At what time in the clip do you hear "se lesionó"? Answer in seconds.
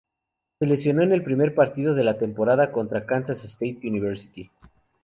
0.57-1.03